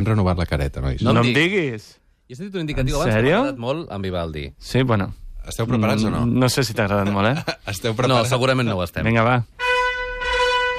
[0.00, 1.02] Hem renovat la careta, nois.
[1.04, 1.90] No No, em em diguis.
[2.30, 4.46] Jo he sentit un indicatiu abans que m'ha agradat molt amb Vivaldi.
[4.58, 5.10] Sí, bueno.
[5.50, 6.24] Esteu preparats o no?
[6.26, 7.56] No sé si t'ha agradat molt, eh?
[7.72, 8.28] Esteu No, preparats?
[8.30, 9.04] segurament no ho estem.
[9.04, 9.38] Vinga, va.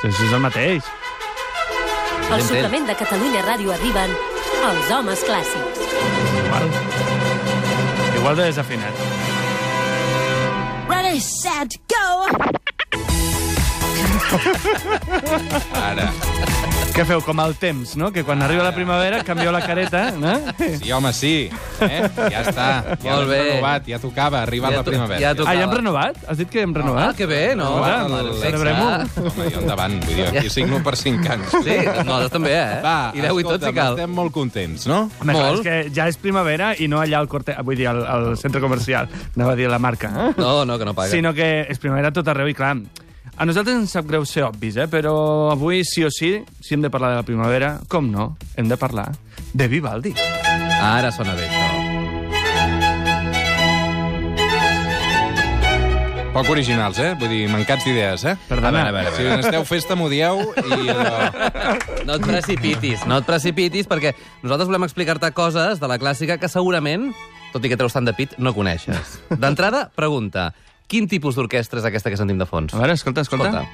[0.01, 0.81] Sí, és el mateix.
[2.31, 4.13] Al suplement de Catalunya Ràdio arriben
[4.71, 5.81] els homes clàssics.
[6.45, 6.69] Igual.
[8.21, 8.93] Igual de desafinat.
[10.89, 11.90] Ready, set, go!
[15.81, 16.11] Ara.
[16.91, 18.09] Què feu, com el temps, no?
[18.11, 20.33] Que quan arriba la primavera canvieu la careta, no?
[20.59, 21.49] Sí, home, sí.
[21.79, 22.01] Eh?
[22.17, 22.65] Ja està.
[22.99, 23.37] Ja Molt bé.
[23.45, 25.19] renovat, ja tocava, arriba Ja la primavera.
[25.21, 25.55] ja Ah, tocava.
[25.55, 26.17] ja hem renovat?
[26.27, 27.09] Has dit que hem renovat?
[27.09, 27.69] Ah, que bé, no?
[27.87, 28.89] El- celebrem-ho.
[29.23, 31.49] Home, jo endavant, vull dir, aquí signo per 5 anys.
[31.63, 32.81] Sí, nosaltres també, eh?
[32.83, 33.95] Va, I 10 i tot, si cal.
[33.95, 35.09] estem molt contents, no?
[35.21, 35.65] Home, clar, Molt.
[35.65, 37.55] és que ja és primavera i no allà al corte...
[37.63, 39.07] Vull dir, al, al centre comercial.
[39.37, 40.11] Anava a dir la marca.
[40.27, 40.33] Eh?
[40.37, 41.09] No, no, que no paga.
[41.15, 42.75] Sinó que és primavera tot arreu i, clar,
[43.35, 44.87] a nosaltres ens sap greu ser obvis, eh?
[44.91, 45.15] però
[45.51, 48.77] avui, sí o sí, si hem de parlar de la primavera, com no, hem de
[48.77, 49.09] parlar
[49.53, 50.15] de Vivaldi.
[50.81, 51.81] Ara sona bé, això.
[56.31, 57.09] Poc originals, eh?
[57.19, 58.37] Vull dir, mancats d'idees, eh?
[58.47, 58.85] Perdona.
[58.87, 61.27] A veure, a veure, Si n'esteu festa, m'ho dieu i allò...
[62.07, 66.49] No et precipitis, no et precipitis, perquè nosaltres volem explicar-te coses de la clàssica que
[66.49, 67.09] segurament,
[67.51, 69.17] tot i que treus tant de pit, no coneixes.
[69.43, 70.53] D'entrada, pregunta,
[70.91, 72.73] quin tipus d'orquestra és aquesta que sentim de fons?
[72.75, 73.47] A veure, escolta, escolta.
[73.47, 73.69] Escolta.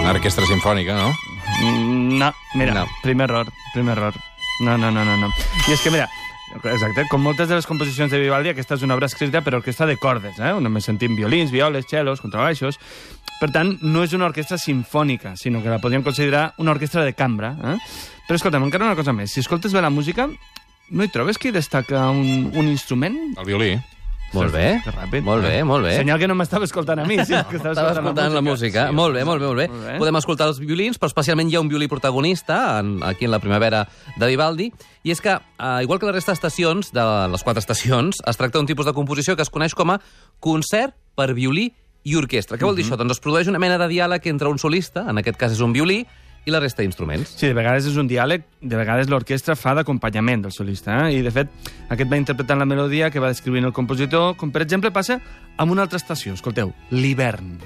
[0.00, 1.10] Una orquestra sinfònica, no?
[1.62, 2.86] Mm, No, mira, No.
[3.02, 4.14] primer error, primer error.
[4.60, 5.28] No, no, no, no, no.
[5.68, 6.08] I és que, mira,
[6.64, 9.84] exacte, com moltes de les composicions de Vivaldi, aquesta és una obra escrita per orquestra
[9.86, 10.52] de cordes, eh?
[10.56, 12.78] on només sentim violins, violes, cellos, contrabaixos...
[13.36, 17.12] Per tant, no és una orquestra sinfònica, sinó que la podríem considerar una orquestra de
[17.12, 17.50] cambra.
[17.52, 17.74] Eh?
[18.26, 19.28] Però escolta'm, encara una cosa més.
[19.34, 20.24] Si escoltes bé la música,
[20.88, 23.18] no hi trobes que hi destaca un, un instrument?
[23.36, 23.74] El violí.
[24.36, 25.24] Molt bé, ràpid.
[25.26, 25.94] molt bé, molt bé.
[25.96, 28.86] Senyal que no m'estava escoltant a mi, sinó que estava escoltant, escoltant la música.
[28.88, 28.94] Sí.
[28.94, 29.68] Molt bé, molt bé, molt bé.
[29.72, 29.96] Molt bé.
[30.02, 33.40] Podem escoltar els violins, però especialment hi ha un violí protagonista en, aquí en la
[33.40, 34.70] primavera de Vivaldi,
[35.02, 38.58] i és que, eh, igual que la resta d'estacions, de les quatre estacions, es tracta
[38.58, 40.00] d'un tipus de composició que es coneix com a
[40.40, 41.70] concert per violí
[42.06, 42.58] i orquestra.
[42.58, 42.96] Què vol dir això?
[42.98, 45.72] Doncs es produeix una mena de diàleg entre un solista, en aquest cas és un
[45.74, 46.04] violí,
[46.46, 47.34] i la resta d'instruments.
[47.40, 51.18] Sí, de vegades és un diàleg, de vegades l'orquestra fa d'acompanyament del solista, eh?
[51.18, 51.50] i de fet
[51.90, 55.18] aquest va interpretant la melodia que va descrivint el compositor, com per exemple passa
[55.58, 57.58] amb una altra estació, escolteu, l'hivern.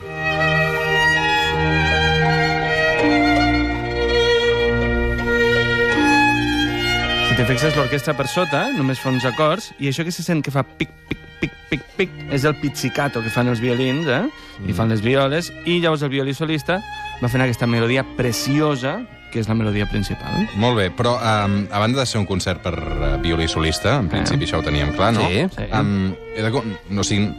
[7.29, 10.41] Si te fixes, l'orquestra per sota només fa uns acords, i això que se sent
[10.41, 14.25] que fa pic, pic, pic, pic, pic, és el pizzicato que fan els violins, eh?
[14.69, 16.81] I fan les violes, i llavors el violí solista
[17.23, 20.47] va fent aquesta melodia preciosa, que és la melodia principal.
[20.59, 24.11] Molt bé, però um, a banda de ser un concert per uh, violí solista, en
[24.11, 25.29] principi això ho teníem clar, no?
[25.31, 25.69] Sí, sí.
[25.71, 26.51] Um, he de,
[26.91, 27.31] no, o sigui,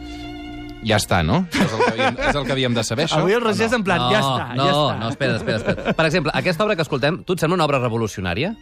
[0.88, 1.44] ja està, no?
[1.52, 3.20] És el que havíem, és el que havíem de saber, això?
[3.20, 4.98] Avui el Roger és en plan, no, ja està, no, ja està.
[5.02, 5.96] no, espera, espera, espera.
[6.00, 8.54] Per exemple, aquesta obra que escoltem, tu et sembla una obra revolucionària?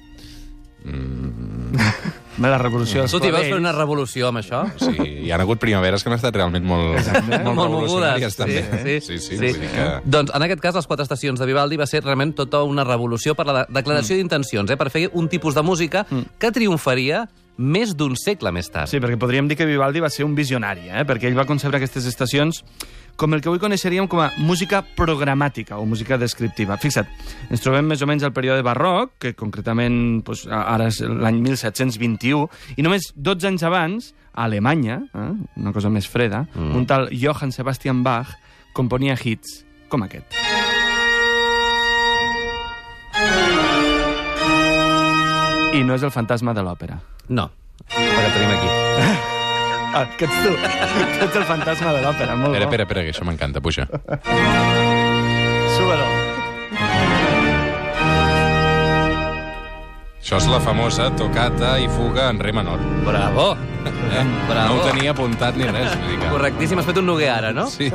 [2.41, 4.63] Me la revolució dels Tu t'hi veus fer una revolució amb això?
[4.81, 4.95] Sí,
[5.27, 8.39] hi ha hagut primaveres que han estat realment molt, molt, Molt revolucionàries, mogudes.
[8.41, 9.01] també.
[9.01, 9.37] Sí, sí, sí, sí.
[9.37, 9.89] vull dir que...
[10.17, 13.35] Doncs en aquest cas, les quatre estacions de Vivaldi va ser realment tota una revolució
[13.37, 14.23] per la de- declaració Mm.
[14.25, 16.07] d'intencions, eh, per fer un tipus de música
[16.39, 17.27] que triomfaria
[17.61, 18.89] més d'un segle més tard.
[18.89, 21.05] Sí, perquè podríem dir que Vivaldi va ser un visionari, eh?
[21.05, 22.65] perquè ell va concebre aquestes estacions
[23.21, 26.79] com el que avui coneixeríem com a música programàtica o música descriptiva.
[26.81, 27.09] Fixa't,
[27.53, 32.47] ens trobem més o menys al període barroc, que concretament doncs, ara és l'any 1721,
[32.81, 35.33] i només 12 anys abans, a Alemanya, eh?
[35.61, 36.71] una cosa més freda, mm.
[36.79, 38.33] un tal Johann Sebastian Bach
[38.73, 40.39] componia hits com aquest.
[45.77, 46.97] I no és el fantasma de l'òpera.
[47.29, 47.51] No,
[47.93, 49.37] el tenim aquí.
[49.93, 50.53] Ah, que ets tu.
[50.55, 52.71] Tu ets el fantasma de l'òpera, molt Espera, bo.
[52.71, 53.89] espera, espera, que això m'encanta, puja.
[60.31, 62.79] Això és la famosa tocata i fuga en re menor.
[63.03, 63.49] Bravo!
[63.83, 64.21] Eh?
[64.51, 64.77] Bravo.
[64.77, 65.89] No ho tenia apuntat ni res.
[65.97, 66.29] Vull dir que...
[66.31, 67.65] Correctíssim, has fet un Noguer ara, no?
[67.67, 67.89] Sí.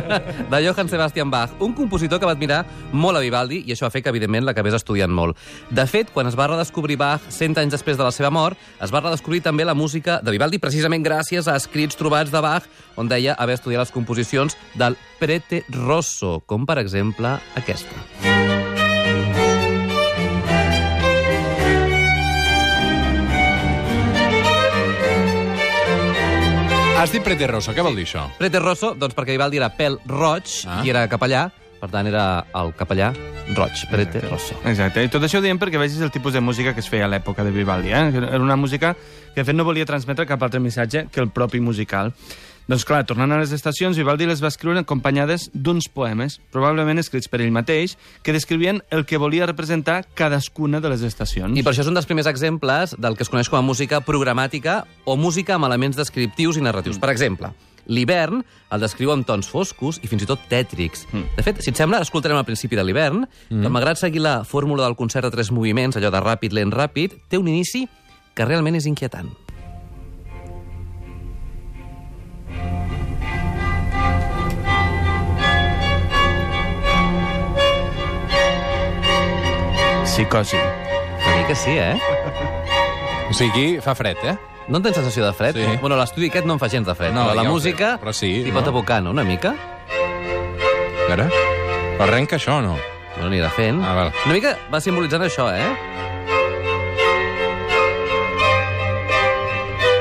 [0.52, 2.60] de Johann Sebastian Bach, un compositor que va admirar
[2.92, 5.34] molt a Vivaldi i això va fer que, evidentment, l'acabés estudiant molt.
[5.66, 8.94] De fet, quan es va redescobrir Bach 100 anys després de la seva mort, es
[8.94, 13.10] va redescobrir també la música de Vivaldi precisament gràcies a escrits trobats de Bach on
[13.10, 18.49] deia haver estudiat les composicions del Prete Rosso, com per exemple aquesta.
[27.00, 28.26] Has dit Prete Rosso, què vol dir això?
[28.36, 30.82] Prete Rosso, doncs perquè Vivaldi era pèl roig Ah.
[30.84, 31.46] i era capellà,
[31.80, 33.14] per tant era el capellà
[33.56, 34.58] roig, Prete Rosso.
[34.68, 37.06] Exacte, i tot això ho diem perquè vegis el tipus de música que es feia
[37.06, 37.88] a l'època de Vivaldi.
[37.88, 38.12] Eh?
[38.20, 38.94] Era una música
[39.34, 42.12] que, de fet, no volia transmetre cap altre missatge que el propi musical.
[42.70, 47.26] Doncs clar, tornant a les estacions, Vivaldi les va escriure acompanyades d'uns poemes, probablement escrits
[47.26, 51.58] per ell mateix, que descrivien el que volia representar cadascuna de les estacions.
[51.58, 53.98] I per això és un dels primers exemples del que es coneix com a música
[54.06, 57.02] programàtica o música amb elements descriptius i narratius.
[57.02, 57.50] Per exemple,
[57.90, 61.08] l'hivern el descriu amb tons foscos i fins i tot tètrics.
[61.10, 64.86] De fet, si et sembla, escoltarem al principi de l'hivern, que malgrat seguir la fórmula
[64.86, 67.88] del concert de tres moviments, allò de ràpid, lent, ràpid, té un inici
[68.30, 69.34] que realment és inquietant.
[80.20, 80.56] Psicosi.
[80.56, 81.96] Una mica sí, eh?
[83.30, 84.34] O sigui, fa fred, eh?
[84.68, 85.56] No en tens sensació de fred?
[85.56, 85.78] Sí.
[85.80, 87.70] Bueno, l'estudi aquest no em fa gens de fred, No, però la ja ho sé,
[87.70, 88.58] música però sí, t'hi no?
[88.58, 89.54] pot abocar, no?, una mica?
[89.56, 91.30] A veure...
[91.96, 92.74] Però arrenca això o no?
[93.16, 93.80] No anirà fent.
[93.84, 94.12] Ah, val.
[94.26, 95.70] Una mica va simbolitzant això, eh?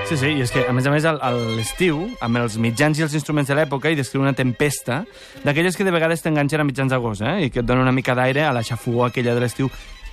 [0.10, 2.98] Sí, sí, i és que, a més a més, al- a l'estiu, amb els mitjans
[3.00, 5.04] i els instruments de l'època, hi descriu una tempesta,
[5.46, 7.46] d'aquelles que de vegades t'enganxen a mitjans d'agost, eh?
[7.46, 9.70] i que et donen una mica d'aire a la xafogó aquella de l'estiu.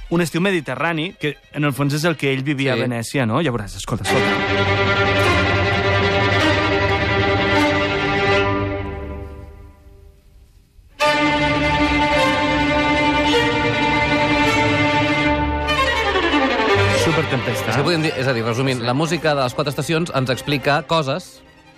[0.09, 2.81] Un estiu mediterrani, que en el fons és el que ell vivia Sí.
[2.81, 3.43] a Venècia, no?
[3.43, 5.47] Ja veuràs, escolta, escolta.
[17.05, 17.71] Supertempesta.
[17.71, 20.31] És, que podem dir, és a dir, resumint, la música de les quatre estacions ens
[20.33, 21.37] explica coses,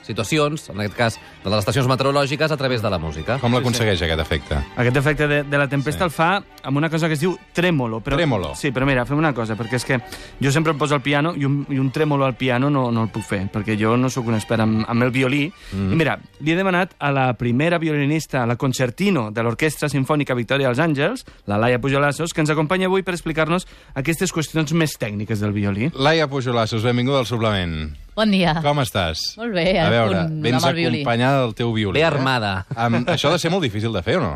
[0.08, 3.38] situacions, en aquest cas de les estacions meteorològiques, a través de la música.
[3.42, 4.58] Com l'aconsegueix, aquest efecte?
[4.76, 5.98] Aquest efecte de, de la tempesta Sí.
[5.98, 6.04] sí.
[6.04, 8.00] el fa amb una cosa que es diu trèmolo.
[8.04, 8.52] Però, Trèmolo.
[8.56, 9.98] Sí, però mira, fem una cosa, perquè és que
[10.40, 13.02] jo sempre em poso al piano i un, i un trèmolo al piano no, no
[13.06, 15.46] el puc fer, perquè jo no sóc un expert amb, amb el violí.
[15.72, 15.92] Mm.
[15.92, 20.68] I mira, li he demanat a la primera violinista, la concertino de l'Orquestra Sinfònica Victòria
[20.70, 23.66] dels Àngels, la Laia Pujolassos, que ens acompanya avui per explicar-nos
[23.98, 25.90] aquestes qüestions més tècniques del violí.
[25.94, 27.90] Laia Pujolassos, benvinguda al suplement.
[28.18, 28.56] Bon dia.
[28.64, 29.20] Com estàs?
[29.38, 32.00] Molt bé, A veure, vens acompanyada del teu violí.
[32.00, 32.08] Bé eh?
[32.08, 32.64] armada.
[32.74, 34.32] Amb, això ha de ser molt difícil de fer, o no?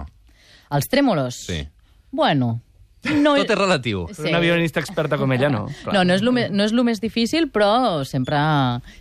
[0.72, 1.40] Els trèmolos?
[1.48, 1.64] Sí.
[2.14, 2.60] Bueno,
[3.10, 3.34] no...
[3.40, 4.04] Tot és relatiu.
[4.14, 5.64] Però una violinista experta com ella, no.
[5.82, 5.96] Clar.
[5.96, 8.38] No, no és, me- no és el més difícil, però sempre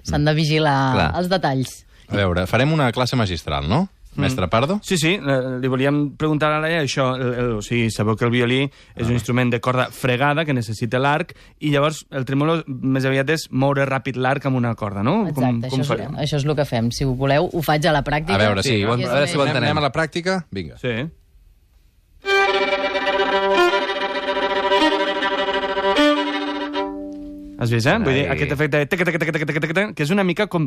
[0.08, 1.10] s'han de vigilar Clar.
[1.22, 1.76] els detalls.
[2.10, 3.86] A veure, farem una classe magistral, no?
[4.20, 4.80] Mestre Pardo?
[4.84, 8.18] Sí, sí, eh, li volíem preguntar a la Laia això, el, el, o sigui, sabeu
[8.20, 12.28] que el violí és un instrument de corda fregada que necessita l'arc i llavors el
[12.28, 15.22] tremolo més aviat és moure ràpid l'arc amb una corda, no?
[15.30, 16.18] Exacte, com, com això, farem?
[16.18, 16.92] és, això és el que fem.
[16.92, 18.36] Si ho voleu, ho faig a la pràctica.
[18.36, 19.72] A veure, sí, és a veure si ho entenem.
[19.72, 20.42] Anem a la pràctica?
[20.52, 20.80] Vinga.
[20.82, 20.98] Sí.
[27.62, 28.00] Has vist, eh?
[28.02, 30.48] Vull dir, aquest efecte de teca, teca, teca, teca, teca, teca, que és una mica
[30.50, 30.66] com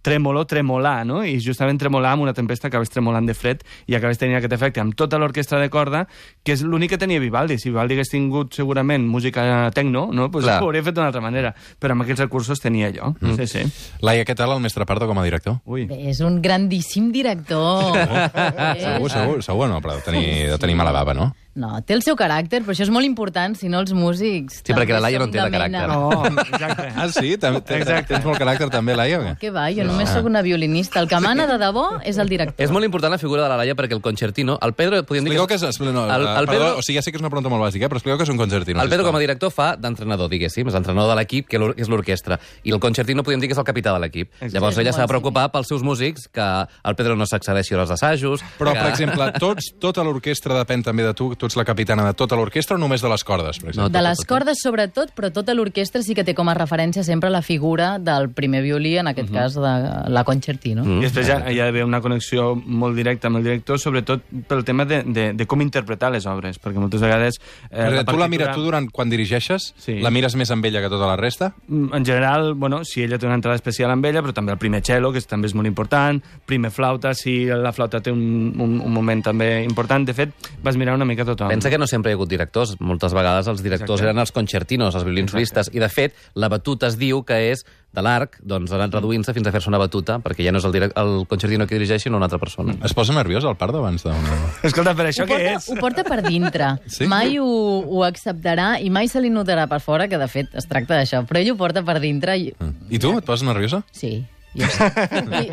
[0.00, 1.18] tremolo, tremolar, no?
[1.20, 3.60] I justament tremolar amb una tempesta acabes tremolant de fred
[3.90, 6.06] i acabes tenint aquest efecte amb tota l'orquestra de corda,
[6.40, 7.58] que és l'únic que tenia Vivaldi.
[7.60, 9.44] Si Vivaldi hagués tingut segurament música
[9.76, 10.30] tecno, no?
[10.32, 10.62] Pues Clar.
[10.62, 11.52] ho hauria fet d'una altra manera.
[11.76, 13.12] Però amb aquests recursos tenia allò.
[13.20, 13.36] Mm.
[13.36, 13.92] Sí, sí.
[14.00, 15.60] Laia, què tal el mestre Pardo com a director?
[15.68, 15.84] Ui.
[15.90, 18.00] Bé, és un grandíssim director.
[18.80, 21.30] Segur, segur, segur, no, però de tenir, de tenir mala bava, no?
[21.58, 24.60] No, té el seu caràcter, però això és molt important, si no els músics...
[24.62, 25.82] Sí, perquè la Laia no té de caràcter.
[25.90, 26.10] No,
[26.44, 26.84] exacte.
[26.94, 27.32] Ah, sí?
[27.42, 28.12] També, Exacte.
[28.12, 29.50] Tens molt caràcter també, Laia, què?
[29.50, 31.02] Va, jo només sóc una violinista.
[31.02, 32.54] El que mana de debò és el director.
[32.62, 34.60] És molt important la figura de la Laia perquè el concertino...
[34.62, 35.80] El Pedro, podríem dir que és...
[35.80, 37.66] No, El, el, el, perdó, Pedro, o sigui, ja sé que és una pregunta molt
[37.66, 38.82] bàsica, eh, però expliqueu que és un concertino.
[38.84, 42.38] el Pedro com a director fa d'entrenador, diguéssim, és l'entrenador de l'equip, que és l'orquestra.
[42.62, 44.30] I el concertino podríem dir que és el capità de l'equip.
[44.54, 47.90] Llavors ella s'ha de preocupar pels seus músics, que el Pedro no s'accedeixi a hores
[47.90, 48.46] d'assajos...
[48.60, 48.84] Però, que...
[48.84, 51.32] per exemple, tots, tota l'orquestra depèn també de tu?
[51.40, 53.86] Tu ets la capitana de tota l'orquestra o només de les cordes, per exemple?
[53.86, 57.30] No, De les cordes, sobretot, però tota l'orquestra sí que té com a referència sempre
[57.32, 59.72] la figura del primer violí, en aquest cas de
[60.12, 60.84] la concertino.
[60.98, 64.64] I després ja, hi ha d'haver una connexió molt directa amb el director, sobretot pel
[64.68, 67.40] tema de, de, de com interpretar les obres, perquè moltes vegades...
[67.70, 69.96] Eh, Perquè tu la mires, partitura- tu durant, quan dirigeixes, Sí.
[70.04, 71.54] la mires més amb ella que tota la resta?
[71.68, 74.58] Mm, En general, bueno, si ella té una entrada especial amb ella, però també el
[74.58, 78.76] primer cello, que també és molt important, primer flauta, si la flauta té un, un,
[78.84, 80.04] un moment també important.
[80.06, 80.30] De fet,
[80.62, 81.48] vas mirar una mica tothom.
[81.52, 82.76] Pensa que no sempre hi ha hagut directors.
[82.80, 84.10] Moltes vegades els directors Exacte.
[84.10, 85.70] eren els concertinos, els violins solistes.
[85.72, 89.32] I, de fet, la batuta es diu que és de l'arc, doncs ha anat reduint-se
[89.34, 92.04] fins a fer-se una batuta, perquè ja no és el, direct, el concertino que dirigeix,
[92.04, 92.76] sinó una altra persona.
[92.86, 94.36] Es posa nerviós el Pardo abans d'una...
[94.68, 95.68] Escolta, per això Ho què porta, és?
[95.70, 96.68] ho porta per dintre.
[96.86, 97.08] Sí?
[97.10, 97.48] Mai ho,
[97.82, 101.24] ho acceptarà i mai se li notarà per fora, que de fet es tracta d'això.
[101.26, 102.52] Però ell ho porta per dintre i...
[102.90, 103.82] I tu, et poses nerviosa?
[103.90, 104.20] Sí.
[104.54, 104.64] I,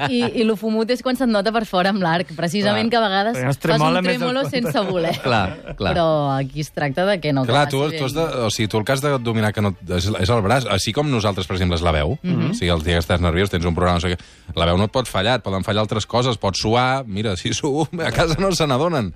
[0.09, 2.93] i, I lo fumut és quan se't nota per fora amb l'arc, precisament Clar.
[2.93, 5.13] que a vegades fas un trèmolo sense voler.
[5.27, 5.93] Clar, clar.
[5.93, 8.81] Però aquí es tracta de que no Clar, tu, tu, has de, o sigui, tu
[8.81, 11.57] el que has de dominar que no, és, és el braç, així com nosaltres, per
[11.57, 12.17] exemple, és la veu.
[12.21, 12.51] Mm -hmm.
[12.51, 14.19] O sigui, el dia que estàs nerviós, tens un programa, no sé què,
[14.55, 17.53] la veu no et pot fallar, et poden fallar altres coses, pots suar, mira, si
[17.53, 19.13] suo, a casa no se n'adonen.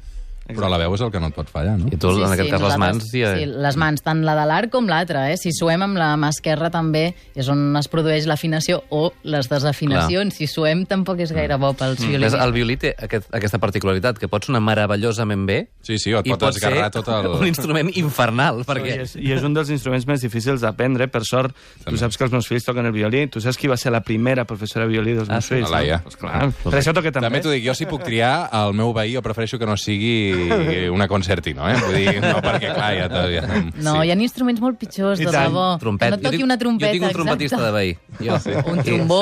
[0.58, 1.90] Però la veu és el que no et pot fallar, no?
[1.92, 3.08] I tu, en aquest cas, les mans...
[3.14, 3.34] Ja...
[3.38, 5.28] Sí, les mans, tant la de l'arc com l'altra.
[5.32, 5.38] Eh?
[5.42, 10.36] Si suem amb la mà esquerra també és on es produeix l'afinació o les desafinacions.
[10.38, 12.40] Si suem tampoc és gaire bo pels Ves, violinistes.
[12.42, 16.28] el violí té aquest, aquesta particularitat, que pot sonar meravellosament bé Sí, sí, o et
[16.28, 18.98] i pot pot tot el- un instrument infernal, I perquè...
[19.06, 21.56] és, I és un dels instruments més difícils d'aprendre, per sort.
[21.86, 23.26] Tu saps que els meus fills toquen el violí.
[23.32, 25.56] Tu saps qui va ser la primera professora de violí dels meus sí?
[25.56, 25.70] fills?
[25.70, 25.98] La Laia.
[25.98, 26.04] No?
[26.10, 27.28] Pues clar, per això toca també.
[27.28, 30.14] També t'ho dic, jo si puc triar el meu veí, jo prefereixo que no sigui
[30.98, 31.76] una concertino, eh?
[31.86, 33.08] Vull dir, no, perquè clar, ja...
[33.10, 33.44] te- ja
[33.82, 35.78] No, hi ha instruments molt pitjors, de debò.
[35.82, 36.08] Trompet.
[36.10, 37.66] Que no toqui tinc- una trompeta, Jo tinc un trompetista exacte.
[37.66, 38.28] de veí.
[38.28, 38.52] Jo, sí.
[38.72, 39.22] Un trombó.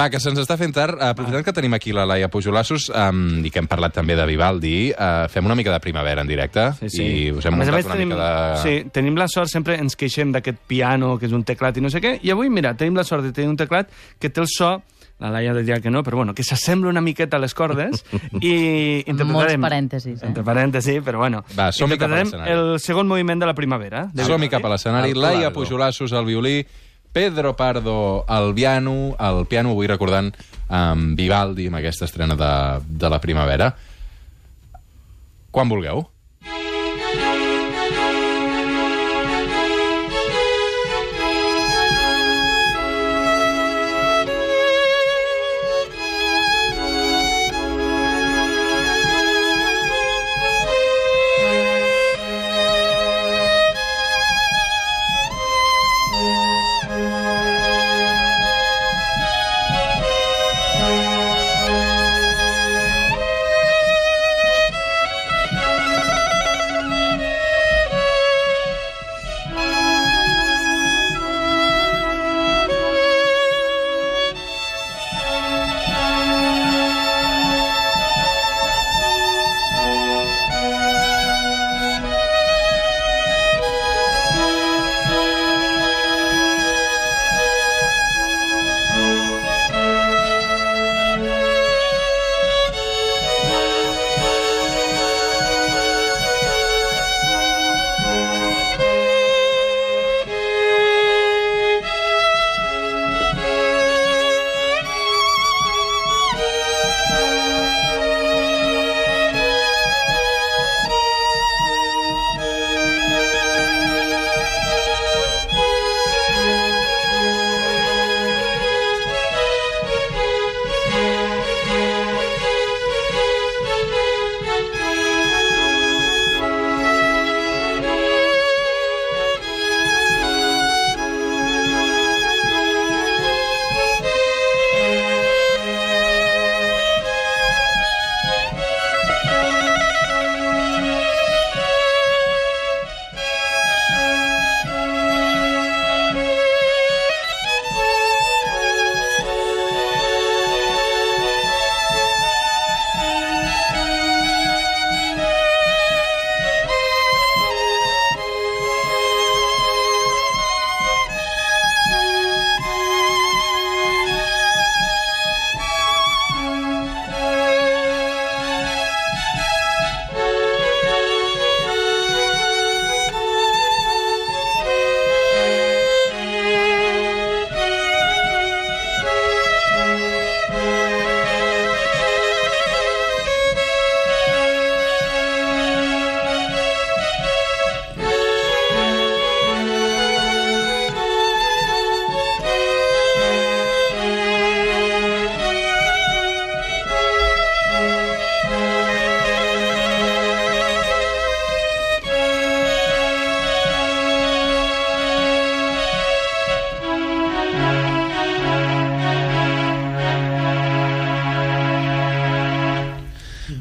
[0.00, 1.00] Va, que se'ns està fent tard.
[1.02, 4.74] Aprofitant que tenim aquí la Laia Pujolassos um, i que hem parlat també de Vivaldi,
[4.92, 7.02] uh, fem una mica de primavera en directe Sí, sí.
[7.04, 8.62] i us hem A més a muntat una tenim, mica de...
[8.62, 11.90] sí, tenim la sort, sempre ens queixem d'aquest piano, que és un teclat i no
[11.92, 13.88] sé què, i avui, mira, tenim la sort de tenir un teclat
[14.20, 14.76] que té el so
[15.24, 18.04] la Laia diria que no, però bueno, que s'assembla una miqueta a les cordes
[18.40, 18.52] i
[19.08, 19.32] interpretarem...
[19.32, 20.26] Molts parèntesis, eh?
[20.28, 21.40] Entre parèntesis, però bueno.
[21.56, 22.52] Va, som-hi cap a l'escenari.
[22.52, 24.04] el segon moviment de la primavera.
[24.12, 24.50] de Som-hi Vivaldi.
[24.52, 25.14] cap a l'escenari.
[25.16, 25.52] Laia.
[25.54, 26.58] Pujolassos al violí,
[27.14, 30.32] Pedro Pardo al piano, el piano avui recordant
[30.68, 32.52] amb Vivaldi, amb aquesta estrena de,
[32.84, 33.70] de la primavera.
[35.54, 36.02] Quan vulgueu.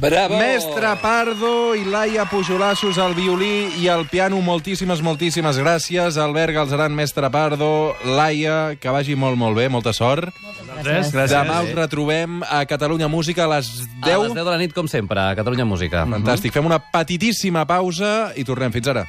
[0.04, 0.36] Bravo!
[0.36, 4.42] Mestre Pardo i Laia Pujolassos al violí i al piano.
[4.44, 6.18] Moltíssimes, moltíssimes gràcies.
[6.20, 7.96] Albert Galzeran, Mestre Pardo.
[8.04, 9.70] Laia, que vagi molt, molt bé.
[9.72, 10.28] Molta sort.
[10.84, 11.32] Res, gràcies.
[11.32, 13.72] Demà us retrobem a Catalunya Música a les
[14.04, 14.12] 10.
[14.12, 16.04] A les 10 de la nit, com sempre, a Catalunya Música.
[16.04, 16.52] Fantàstic.
[16.52, 18.76] Fem una petitíssima pausa i tornem.
[18.76, 19.02] Fins ara.